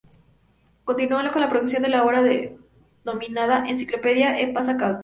[0.83, 4.99] Continuó con la producción de la ahora denominada "Enciclopedia Espasa-Calpe".